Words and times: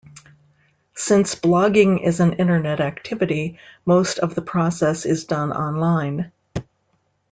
Since 0.95 1.35
blogging 1.35 2.03
is 2.03 2.19
an 2.19 2.33
Internet 2.33 2.79
activity, 2.79 3.59
most 3.85 4.17
of 4.17 4.33
the 4.33 4.41
process 4.41 5.05
is 5.05 5.25
done 5.25 5.51
online. 5.51 6.31